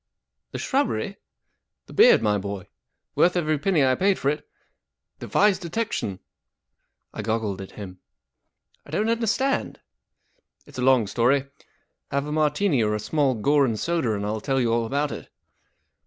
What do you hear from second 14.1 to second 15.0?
and I'll tell you all